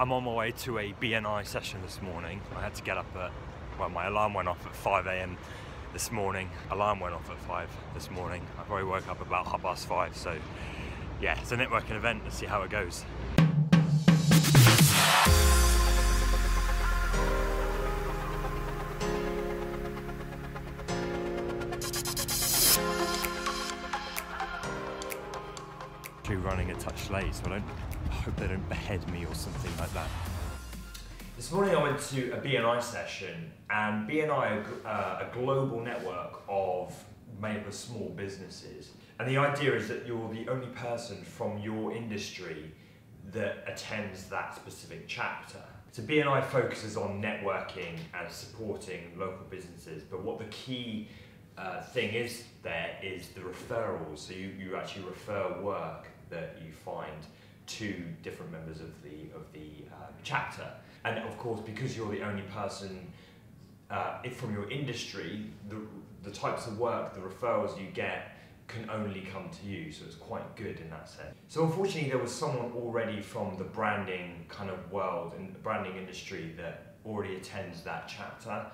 [0.00, 2.40] I'm on my way to a BNI session this morning.
[2.54, 3.32] I had to get up at,
[3.80, 5.36] well, my alarm went off at 5 a.m.
[5.92, 6.48] this morning.
[6.70, 8.46] Alarm went off at 5 this morning.
[8.60, 10.36] I probably woke up about half past 5, so
[11.20, 12.20] yeah, it's a networking event.
[12.22, 13.04] Let's see how it goes.
[26.44, 29.70] running a touch late, so I don't I hope they don't behead me or something
[29.78, 30.08] like that.
[31.36, 36.92] This morning I went to a BNI session, and BNI uh, a global network of
[37.40, 38.90] made of small businesses.
[39.18, 42.72] And the idea is that you're the only person from your industry
[43.32, 45.62] that attends that specific chapter.
[45.92, 51.08] So BNI focuses on networking and supporting local businesses, but what the key
[51.56, 54.18] uh, thing is there is the referrals.
[54.18, 57.26] So you, you actually refer work that you find
[57.68, 60.66] to different members of the of the uh, chapter.
[61.04, 63.12] And of course, because you're the only person
[63.90, 65.76] uh, from your industry, the
[66.22, 68.34] the types of work, the referrals you get
[68.66, 71.34] can only come to you, so it's quite good in that sense.
[71.48, 76.52] So unfortunately, there was someone already from the branding kind of world and branding industry
[76.58, 78.66] that already attends that chapter.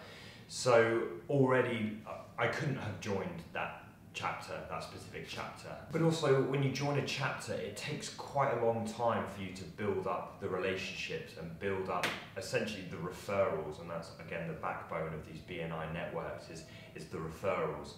[0.48, 3.83] So already, uh, I couldn't have joined that
[4.14, 5.68] chapter, that specific chapter.
[5.92, 9.52] But also, when you join a chapter, it takes quite a long time for you
[9.54, 14.54] to build up the relationships and build up essentially the referrals, and that's again the
[14.54, 16.62] backbone of these BNI networks is,
[16.94, 17.94] is the referrals.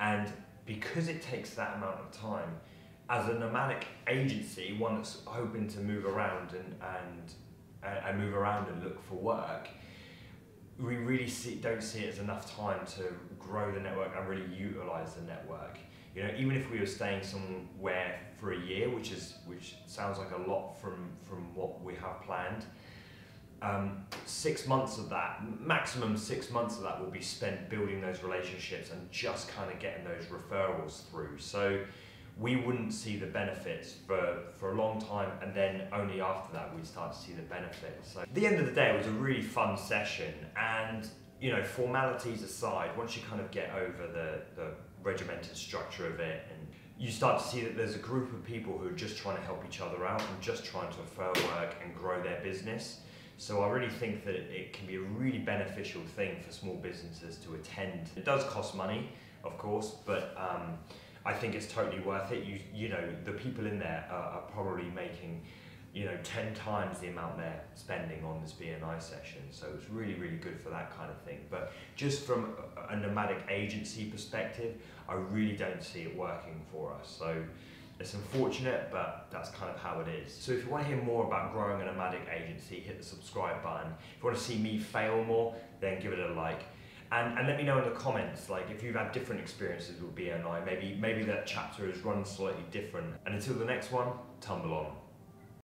[0.00, 0.32] And
[0.64, 2.56] because it takes that amount of time,
[3.10, 8.68] as a nomadic agency, one that's hoping to move around and, and, and move around
[8.68, 9.68] and look for work,
[10.78, 13.02] we really see, don't see it as enough time to
[13.38, 15.78] grow the network and really utilize the network.
[16.14, 20.18] You know, even if we were staying somewhere for a year, which is which sounds
[20.18, 22.64] like a lot from from what we have planned.
[23.60, 28.22] Um, six months of that, maximum six months of that, will be spent building those
[28.22, 31.38] relationships and just kind of getting those referrals through.
[31.38, 31.80] So
[32.38, 36.74] we wouldn't see the benefits for, for a long time and then only after that
[36.76, 38.12] we start to see the benefits.
[38.12, 41.08] So at the end of the day it was a really fun session and
[41.40, 44.68] you know formalities aside once you kind of get over the, the
[45.02, 46.68] regimented structure of it and
[46.98, 49.42] you start to see that there's a group of people who are just trying to
[49.42, 53.00] help each other out and just trying to refer work and grow their business.
[53.36, 57.36] So I really think that it can be a really beneficial thing for small businesses
[57.44, 58.10] to attend.
[58.16, 59.10] It does cost money,
[59.44, 60.76] of course, but um,
[61.24, 62.44] I think it's totally worth it.
[62.44, 65.42] You you know the people in there are, are probably making
[65.94, 69.42] you know 10 times the amount they're spending on this BNI session.
[69.50, 71.40] So it's really, really good for that kind of thing.
[71.50, 74.76] But just from a, a nomadic agency perspective,
[75.08, 77.16] I really don't see it working for us.
[77.18, 77.42] So
[77.98, 80.32] it's unfortunate, but that's kind of how it is.
[80.32, 83.62] So if you want to hear more about growing a nomadic agency, hit the subscribe
[83.62, 83.90] button.
[84.16, 86.62] If you want to see me fail more, then give it a like.
[87.10, 90.14] And, and let me know in the comments, like if you've had different experiences with
[90.14, 93.14] BNI, maybe maybe that chapter is run slightly different.
[93.24, 94.08] And until the next one,
[94.40, 94.92] tumble on.